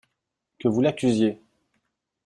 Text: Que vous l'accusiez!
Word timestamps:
Que 0.57 0.67
vous 0.67 0.81
l'accusiez! 0.81 1.39